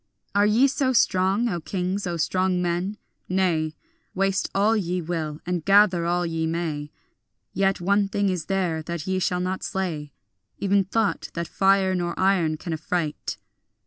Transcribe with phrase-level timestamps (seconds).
[0.33, 2.97] Are ye so strong, O kings, O strong men?
[3.29, 3.75] Nay,
[4.15, 6.89] Waste all ye will and gather all ye may,
[7.53, 10.11] Yet one thing is there that ye shall not slay,
[10.57, 13.37] Even thought, that fire nor iron can affright.